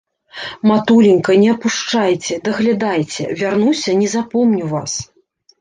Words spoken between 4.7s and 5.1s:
вас.